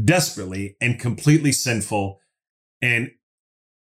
[0.04, 2.20] desperately and completely sinful.
[2.82, 3.12] And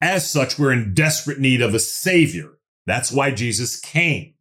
[0.01, 2.57] as such, we're in desperate need of a savior.
[2.85, 4.33] That's why Jesus came.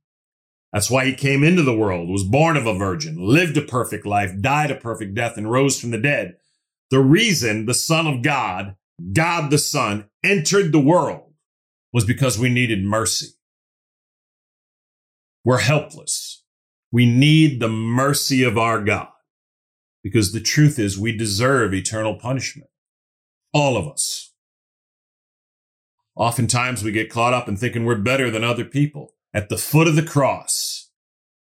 [0.73, 4.05] That's why he came into the world, was born of a virgin, lived a perfect
[4.05, 6.37] life, died a perfect death, and rose from the dead
[6.91, 8.77] the reason the Son of God,
[9.13, 11.33] God the Son, entered the world
[11.93, 13.29] was because we needed mercy.
[15.45, 16.43] We're helpless.
[16.91, 19.09] We need the mercy of our God
[20.03, 22.71] because the truth is we deserve eternal punishment.
[23.53, 24.28] All of us.
[26.19, 29.15] Oftentimes we get caught up in thinking we're better than other people.
[29.33, 30.91] At the foot of the cross,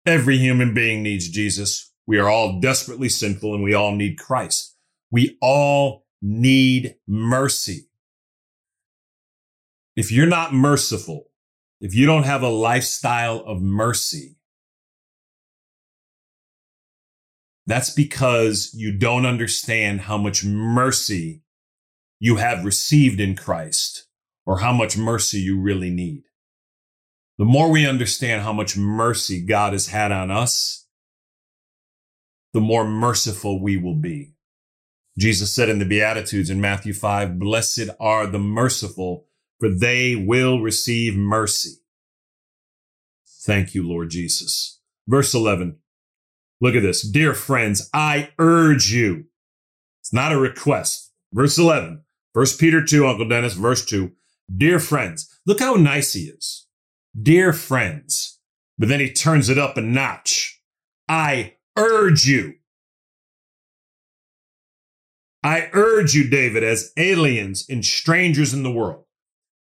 [0.04, 1.90] every human being needs Jesus.
[2.06, 4.76] We are all desperately sinful and we all need Christ.
[5.10, 7.88] We all need mercy.
[9.96, 11.30] If you're not merciful,
[11.80, 14.36] if you don't have a lifestyle of mercy,
[17.66, 21.42] that's because you don't understand how much mercy
[22.20, 24.07] you have received in Christ
[24.48, 26.22] or how much mercy you really need.
[27.36, 30.86] The more we understand how much mercy God has had on us,
[32.54, 34.32] the more merciful we will be.
[35.18, 39.26] Jesus said in the Beatitudes in Matthew 5, blessed are the merciful,
[39.60, 41.82] for they will receive mercy.
[43.44, 44.80] Thank you, Lord Jesus.
[45.06, 45.76] Verse 11.
[46.62, 47.06] Look at this.
[47.06, 49.26] Dear friends, I urge you.
[50.00, 51.12] It's not a request.
[51.34, 52.02] Verse 11.
[52.32, 54.12] First Peter 2, Uncle Dennis, verse 2.
[54.54, 56.66] Dear friends, look how nice he is.
[57.20, 58.40] Dear friends.
[58.78, 60.62] But then he turns it up a notch.
[61.08, 62.54] I urge you.
[65.42, 69.04] I urge you, David, as aliens and strangers in the world.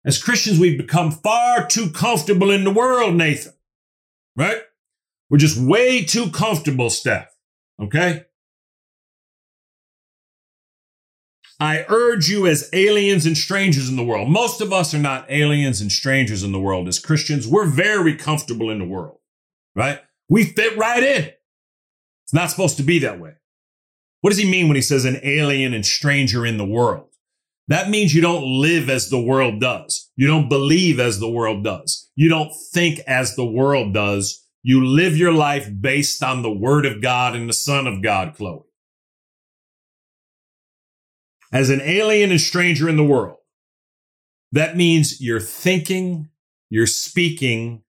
[0.05, 3.53] As Christians, we've become far too comfortable in the world, Nathan.
[4.37, 4.63] Right?
[5.31, 7.35] We're just way too comfortable, Steph.
[7.81, 8.25] Okay?
[11.63, 14.29] I urge you as aliens and strangers in the world.
[14.29, 16.89] Most of us are not aliens and strangers in the world.
[16.89, 19.19] As Christians, we're very comfortable in the world,
[19.77, 20.01] right?
[20.29, 21.31] We fit right in.
[22.25, 23.35] It's not supposed to be that way.
[24.23, 27.11] What does he mean when he says an alien and stranger in the world?
[27.69, 30.11] That means you don't live as the world does.
[30.17, 32.11] You don't believe as the world does.
[32.17, 34.45] You don't think as the world does.
[34.65, 38.35] You live your life based on the word of God and the son of God,
[38.35, 38.65] Chloe.
[41.53, 43.39] As an alien and stranger in the world,
[44.53, 46.31] that means your thinking,
[46.71, 47.83] your speaking,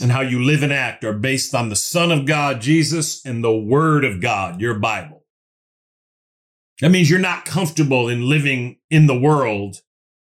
[0.00, 3.42] and how you live and act are based on the son of God, Jesus, and
[3.42, 5.24] the word of God, your Bible.
[6.80, 9.78] That means you're not comfortable in living in the world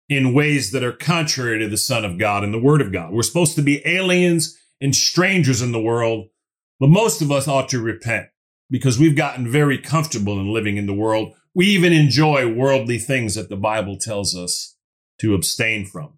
[0.10, 3.12] in ways that are contrary to the Son of God and the Word of God.
[3.12, 6.28] We're supposed to be aliens and strangers in the world,
[6.80, 8.28] but most of us ought to repent
[8.70, 11.34] because we've gotten very comfortable in living in the world.
[11.56, 14.76] We even enjoy worldly things that the Bible tells us
[15.20, 16.14] to abstain from.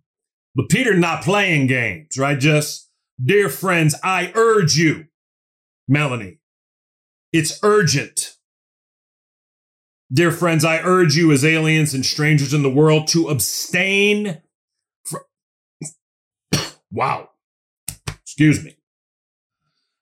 [0.56, 2.40] But Peter not playing games, right?
[2.40, 2.90] Just,
[3.24, 5.06] dear friends, I urge you,
[5.88, 6.40] Melanie,
[7.34, 8.36] it's urgent
[10.12, 14.42] Dear friends, I urge you as aliens and strangers in the world to abstain
[15.04, 15.22] from.
[16.92, 17.30] wow.
[18.08, 18.78] Excuse me.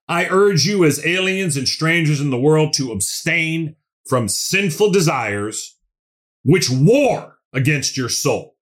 [0.08, 5.77] I urge you as aliens and strangers in the world to abstain from sinful desires
[6.43, 8.55] which war against your soul.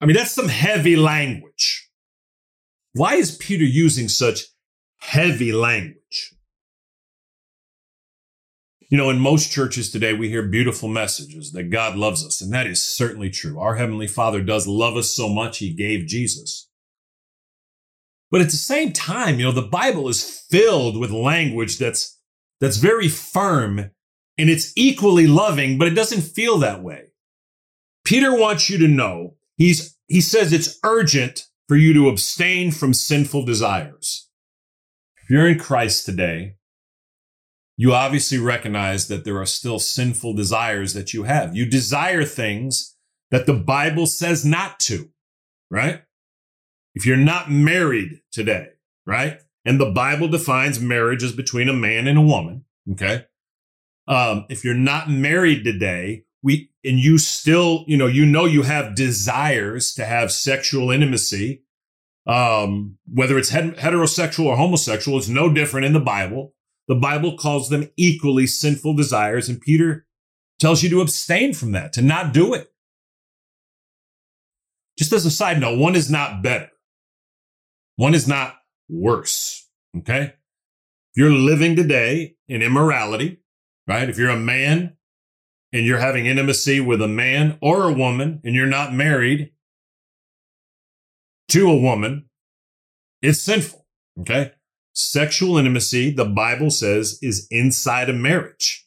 [0.00, 1.88] I mean, that's some heavy language.
[2.94, 4.46] Why is Peter using such
[4.98, 6.34] heavy language?
[8.90, 12.52] You know, in most churches today, we hear beautiful messages that God loves us, and
[12.52, 13.58] that is certainly true.
[13.58, 16.68] Our Heavenly Father does love us so much, He gave Jesus.
[18.30, 22.18] But at the same time, you know, the Bible is filled with language that's,
[22.60, 23.92] that's very firm
[24.42, 27.12] and it's equally loving, but it doesn't feel that way.
[28.04, 32.92] Peter wants you to know, he's, he says it's urgent for you to abstain from
[32.92, 34.28] sinful desires.
[35.22, 36.56] If you're in Christ today,
[37.76, 41.54] you obviously recognize that there are still sinful desires that you have.
[41.54, 42.96] You desire things
[43.30, 45.08] that the Bible says not to,
[45.70, 46.02] right?
[46.96, 48.70] If you're not married today,
[49.06, 49.38] right?
[49.64, 53.26] And the Bible defines marriage as between a man and a woman, okay?
[54.08, 58.62] Um, if you're not married today, we, and you still, you know, you know, you
[58.62, 61.62] have desires to have sexual intimacy,
[62.26, 66.54] um, whether it's heterosexual or homosexual, it's no different in the Bible.
[66.88, 70.06] The Bible calls them equally sinful desires, and Peter
[70.58, 72.72] tells you to abstain from that, to not do it.
[74.98, 76.70] Just as a side note, one is not better.
[77.96, 78.56] One is not
[78.88, 79.68] worse.
[79.96, 80.22] Okay.
[80.22, 83.41] If you're living today in immorality,
[83.86, 84.08] right?
[84.08, 84.96] If you're a man
[85.72, 89.52] and you're having intimacy with a man or a woman and you're not married
[91.48, 92.26] to a woman,
[93.20, 93.86] it's sinful.
[94.20, 94.52] Okay.
[94.94, 98.86] Sexual intimacy, the Bible says, is inside a marriage.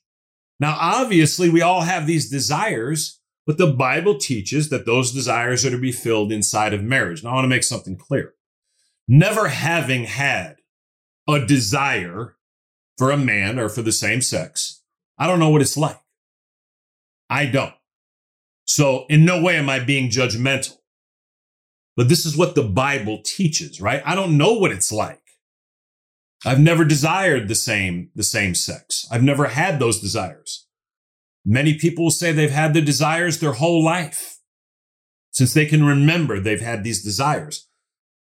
[0.59, 5.71] Now, obviously, we all have these desires, but the Bible teaches that those desires are
[5.71, 7.23] to be filled inside of marriage.
[7.23, 8.33] Now, I want to make something clear.
[9.07, 10.57] Never having had
[11.27, 12.37] a desire
[12.97, 14.81] for a man or for the same sex.
[15.18, 15.99] I don't know what it's like.
[17.30, 17.74] I don't.
[18.66, 20.78] So in no way am I being judgmental.
[21.95, 24.01] But this is what the Bible teaches, right?
[24.05, 25.22] I don't know what it's like.
[26.45, 29.07] I've never desired the same, the same sex.
[29.09, 30.68] I've never had those desires.
[31.45, 34.39] Many people say they've had the desires their whole life.
[35.32, 37.68] Since they can remember, they've had these desires.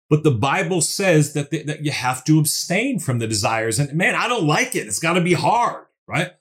[0.09, 3.79] But the Bible says that, that you have to abstain from the desires.
[3.79, 4.87] And man, I don't like it.
[4.87, 6.31] It's got to be hard, right?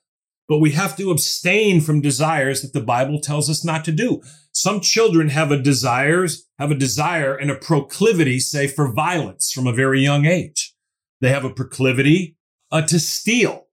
[0.49, 4.22] But we have to abstain from desires that the Bible tells us not to do.
[4.53, 9.66] Some children have a desires, have a desire and a proclivity, say, for violence from
[9.66, 10.74] a very young age.
[11.20, 12.36] They have a proclivity
[12.70, 13.66] uh, to steal,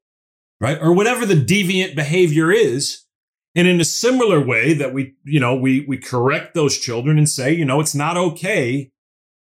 [0.60, 0.78] right?
[0.82, 3.06] Or whatever the deviant behavior is.
[3.54, 7.28] And in a similar way that we, you know, we, we correct those children and
[7.28, 8.92] say, you know, it's not okay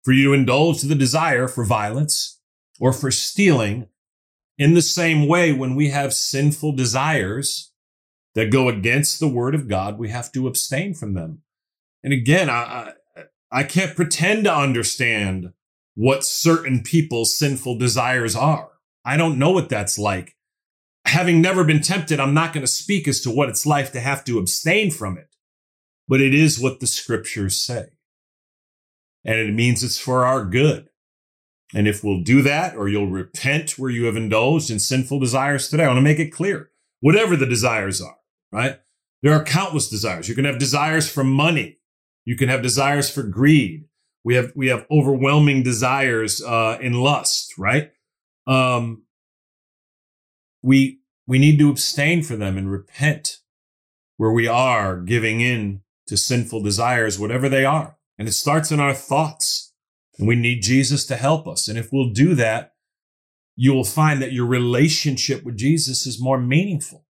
[0.02, 2.40] for you to indulge the desire for violence
[2.80, 3.86] or for stealing.
[4.60, 7.72] In the same way, when we have sinful desires
[8.34, 11.40] that go against the word of God, we have to abstain from them.
[12.04, 12.92] And again, I,
[13.50, 15.54] I, can't pretend to understand
[15.94, 18.72] what certain people's sinful desires are.
[19.02, 20.36] I don't know what that's like.
[21.06, 24.00] Having never been tempted, I'm not going to speak as to what it's like to
[24.00, 25.34] have to abstain from it,
[26.06, 27.86] but it is what the scriptures say
[29.24, 30.88] and it means it's for our good.
[31.74, 35.68] And if we'll do that, or you'll repent where you have indulged in sinful desires
[35.68, 38.16] today, I want to make it clear whatever the desires are,
[38.52, 38.80] right?
[39.22, 40.28] There are countless desires.
[40.28, 41.78] You can have desires for money.
[42.24, 43.84] You can have desires for greed.
[44.24, 47.92] We have, we have overwhelming desires, uh, in lust, right?
[48.46, 49.04] Um,
[50.62, 53.38] we, we need to abstain for them and repent
[54.16, 57.96] where we are giving in to sinful desires, whatever they are.
[58.18, 59.69] And it starts in our thoughts.
[60.20, 61.66] And we need Jesus to help us.
[61.66, 62.74] And if we'll do that,
[63.56, 67.06] you will find that your relationship with Jesus is more meaningful.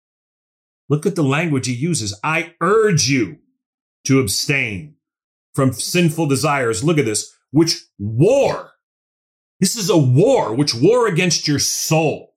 [0.88, 2.18] Look at the language he uses.
[2.24, 3.40] I urge you
[4.05, 4.96] to abstain
[5.55, 6.82] from sinful desires.
[6.82, 8.72] Look at this, which war.
[9.61, 12.34] This is a war, which war against your soul.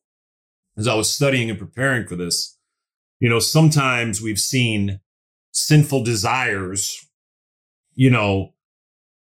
[0.78, 2.58] As I was studying and preparing for this,
[3.22, 5.00] you know, sometimes we've seen
[5.52, 7.08] sinful desires,
[7.96, 8.54] you know,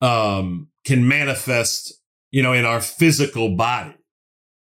[0.00, 3.96] um, can manifest, you know, in our physical body,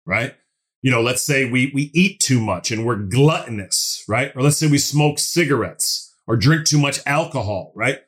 [0.05, 0.33] right?
[0.81, 4.35] You know, let's say we, we eat too much and we're gluttonous, right?
[4.35, 7.99] Or let's say we smoke cigarettes or drink too much alcohol, right?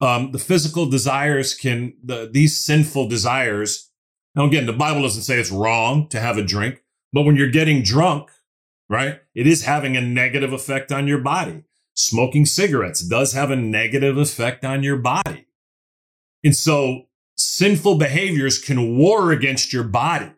[0.00, 3.90] Um, the physical desires can, the, these sinful desires.
[4.34, 7.50] Now, again, the Bible doesn't say it's wrong to have a drink, but when you're
[7.50, 8.30] getting drunk,
[8.88, 11.64] right, it is having a negative effect on your body.
[11.94, 15.46] Smoking cigarettes does have a negative effect on your body.
[16.44, 17.06] And so
[17.42, 20.32] sinful behaviors can war against your body,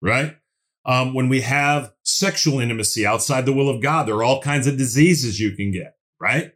[0.00, 0.36] right?
[0.84, 4.66] Um, when we have sexual intimacy outside the will of God, there are all kinds
[4.66, 6.52] of diseases you can get, right?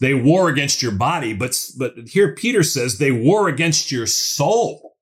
[0.00, 4.96] They war against your body, but, but here Peter says they war against your soul.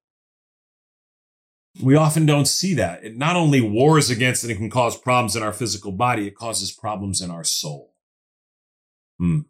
[1.80, 3.04] We often don't see that.
[3.04, 6.34] It not only wars against and it can cause problems in our physical body, it
[6.34, 7.94] causes problems in our soul.
[9.18, 9.40] Hmm.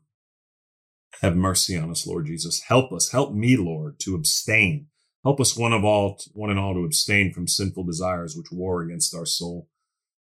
[1.20, 2.62] Have mercy on us, Lord Jesus.
[2.68, 3.10] Help us.
[3.10, 4.86] Help me, Lord, to abstain.
[5.24, 8.82] Help us one of all, one and all to abstain from sinful desires which war
[8.82, 9.68] against our soul.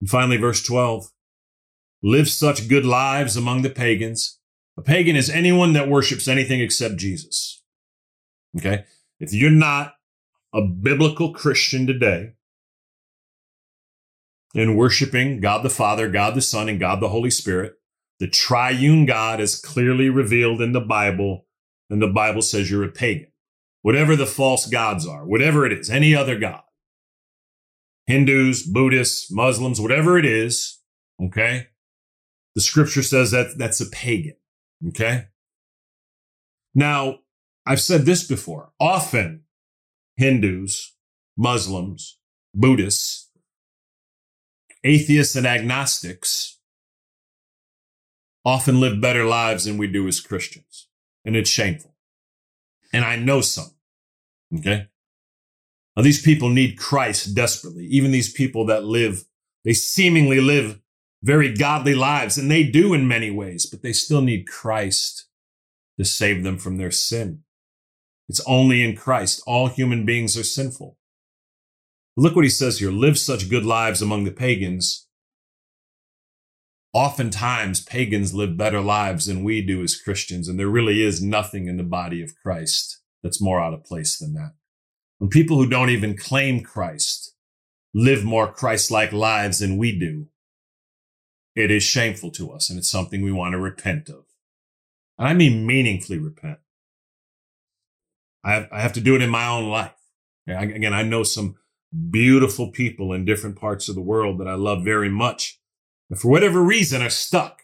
[0.00, 1.10] And finally, verse 12.
[2.02, 4.38] Live such good lives among the pagans.
[4.78, 7.62] A pagan is anyone that worships anything except Jesus.
[8.56, 8.84] Okay.
[9.18, 9.96] If you're not
[10.54, 12.32] a biblical Christian today
[14.54, 17.74] in worshiping God the Father, God the Son, and God the Holy Spirit,
[18.20, 21.46] the triune God is clearly revealed in the Bible,
[21.88, 23.32] and the Bible says you're a pagan.
[23.80, 26.60] Whatever the false gods are, whatever it is, any other God.
[28.06, 30.80] Hindus, Buddhists, Muslims, whatever it is,
[31.22, 31.68] okay?
[32.54, 34.36] The scripture says that that's a pagan,
[34.88, 35.28] okay?
[36.74, 37.20] Now,
[37.64, 38.72] I've said this before.
[38.78, 39.44] Often
[40.16, 40.94] Hindus,
[41.38, 42.18] Muslims,
[42.54, 43.30] Buddhists,
[44.84, 46.49] atheists, and agnostics
[48.44, 50.88] often live better lives than we do as Christians.
[51.24, 51.94] And it's shameful.
[52.92, 53.70] And I know some.
[54.56, 54.86] Okay.
[55.96, 57.84] Now, these people need Christ desperately.
[57.86, 59.24] Even these people that live,
[59.64, 60.80] they seemingly live
[61.22, 65.26] very godly lives, and they do in many ways, but they still need Christ
[65.98, 67.42] to save them from their sin.
[68.28, 69.42] It's only in Christ.
[69.46, 70.96] All human beings are sinful.
[72.16, 75.08] Look what he says here live such good lives among the pagans
[76.92, 81.66] oftentimes pagans live better lives than we do as Christians, and there really is nothing
[81.66, 84.54] in the body of Christ that's more out of place than that.
[85.20, 87.34] when people who don't even claim Christ
[87.94, 90.28] live more Christ-like lives than we do,
[91.54, 94.24] it is shameful to us and it's something we want to repent of.
[95.18, 96.58] And I mean meaningfully repent.
[98.42, 99.92] I have, I have to do it in my own life.
[100.46, 101.56] Again, I know some
[102.08, 105.59] beautiful people in different parts of the world that I love very much.
[106.10, 107.62] And for whatever reason are stuck.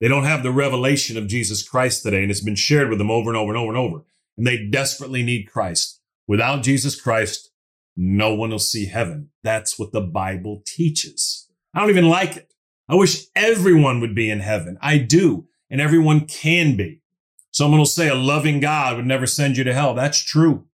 [0.00, 2.22] They don't have the revelation of Jesus Christ today.
[2.22, 4.04] And it's been shared with them over and over and over and over.
[4.36, 6.00] And they desperately need Christ.
[6.28, 7.50] Without Jesus Christ,
[7.96, 9.30] no one will see heaven.
[9.42, 11.48] That's what the Bible teaches.
[11.72, 12.52] I don't even like it.
[12.88, 14.76] I wish everyone would be in heaven.
[14.82, 15.48] I do.
[15.70, 17.02] And everyone can be.
[17.50, 19.94] Someone will say a loving God would never send you to hell.
[19.94, 20.66] That's true.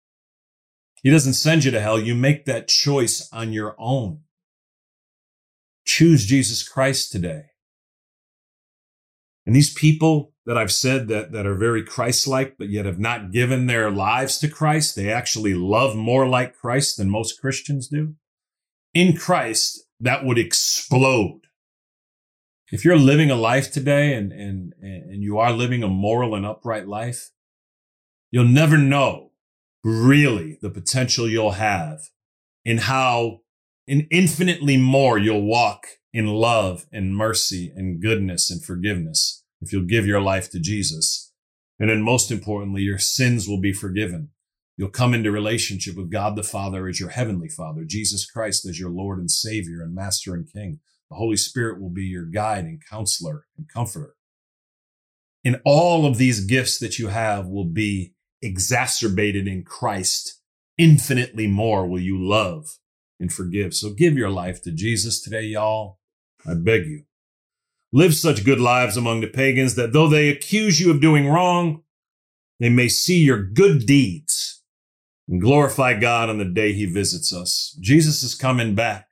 [1.03, 1.99] He doesn't send you to hell.
[1.99, 4.21] You make that choice on your own.
[5.93, 7.47] Choose Jesus Christ today.
[9.45, 13.33] And these people that I've said that, that are very Christ-like, but yet have not
[13.33, 18.15] given their lives to Christ, they actually love more like Christ than most Christians do.
[18.93, 21.41] In Christ, that would explode.
[22.71, 26.45] If you're living a life today and, and, and you are living a moral and
[26.45, 27.31] upright life,
[28.31, 29.31] you'll never know
[29.83, 31.99] really the potential you'll have
[32.63, 33.40] in how
[33.91, 39.83] in infinitely more you'll walk in love and mercy and goodness and forgiveness if you'll
[39.83, 41.33] give your life to Jesus.
[41.77, 44.29] And then most importantly, your sins will be forgiven.
[44.77, 48.79] You'll come into relationship with God the Father as your heavenly Father, Jesus Christ as
[48.79, 50.79] your Lord and Savior and Master and King.
[51.09, 54.15] The Holy Spirit will be your guide and counselor and comforter.
[55.43, 60.39] And all of these gifts that you have will be exacerbated in Christ.
[60.77, 62.77] Infinitely more will you love
[63.21, 63.73] and forgive.
[63.73, 65.99] So give your life to Jesus today, y'all.
[66.45, 67.03] I beg you.
[67.93, 71.83] Live such good lives among the pagans that though they accuse you of doing wrong,
[72.59, 74.63] they may see your good deeds
[75.27, 77.77] and glorify God on the day he visits us.
[77.79, 79.07] Jesus is coming back.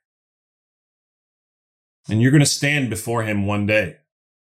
[2.08, 3.98] And you're going to stand before him one day.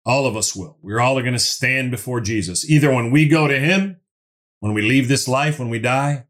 [0.05, 0.79] All of us will.
[0.83, 4.01] We're all going to stand before Jesus, either when we go to him,
[4.59, 6.25] when we leave this life, when we die,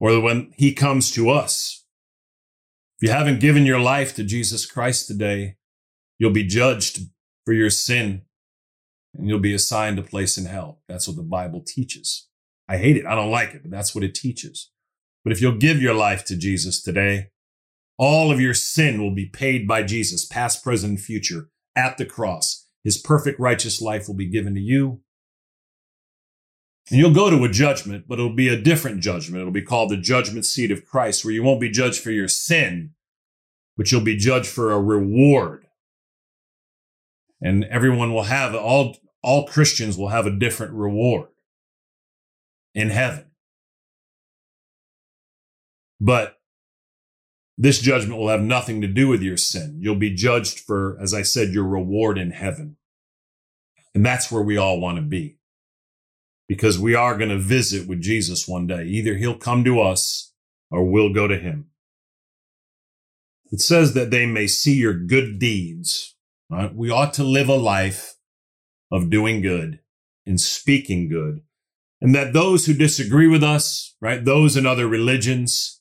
[0.00, 1.84] or when he comes to us.
[2.98, 5.56] If you haven't given your life to Jesus Christ today,
[6.18, 7.00] you'll be judged
[7.44, 8.22] for your sin
[9.14, 10.82] and you'll be assigned a place in hell.
[10.88, 12.28] That's what the Bible teaches.
[12.68, 13.06] I hate it.
[13.06, 14.70] I don't like it, but that's what it teaches.
[15.24, 17.28] But if you'll give your life to Jesus today,
[17.98, 22.66] all of your sin will be paid by Jesus, past, present, future, at the cross.
[22.84, 25.02] His perfect righteous life will be given to you.
[26.90, 29.40] And you'll go to a judgment, but it'll be a different judgment.
[29.40, 32.26] It'll be called the judgment seat of Christ, where you won't be judged for your
[32.26, 32.94] sin,
[33.76, 35.66] but you'll be judged for a reward.
[37.40, 41.28] And everyone will have, all, all Christians will have a different reward
[42.74, 43.26] in heaven.
[46.00, 46.38] But
[47.56, 49.78] this judgment will have nothing to do with your sin.
[49.80, 52.76] You'll be judged for, as I said, your reward in heaven.
[53.94, 55.39] And that's where we all want to be
[56.50, 58.82] because we are going to visit with Jesus one day.
[58.82, 60.32] Either he'll come to us
[60.68, 61.66] or we'll go to him.
[63.52, 66.16] It says that they may see your good deeds.
[66.50, 66.74] Right?
[66.74, 68.16] We ought to live a life
[68.90, 69.78] of doing good
[70.26, 71.42] and speaking good.
[72.00, 75.80] And that those who disagree with us, right, those in other religions,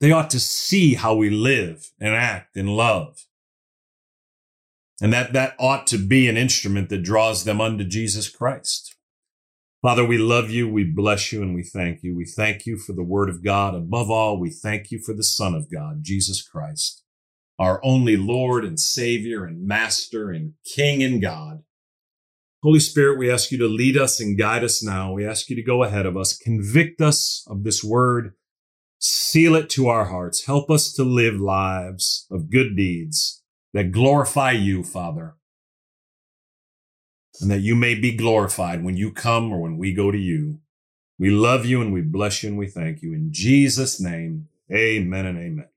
[0.00, 3.26] they ought to see how we live and act and love.
[5.02, 8.91] And that that ought to be an instrument that draws them unto Jesus Christ.
[9.82, 12.14] Father, we love you, we bless you, and we thank you.
[12.14, 13.74] We thank you for the word of God.
[13.74, 17.02] Above all, we thank you for the Son of God, Jesus Christ,
[17.58, 21.64] our only Lord and Savior and Master and King and God.
[22.62, 25.12] Holy Spirit, we ask you to lead us and guide us now.
[25.12, 28.34] We ask you to go ahead of us, convict us of this word,
[29.00, 30.46] seal it to our hearts.
[30.46, 33.42] Help us to live lives of good deeds
[33.74, 35.34] that glorify you, Father
[37.42, 40.60] and that you may be glorified when you come or when we go to you.
[41.18, 43.12] We love you and we bless you and we thank you.
[43.12, 45.71] In Jesus' name, amen and amen.